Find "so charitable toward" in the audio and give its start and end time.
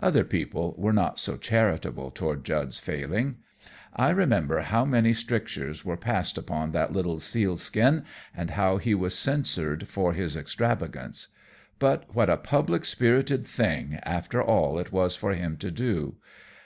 1.20-2.44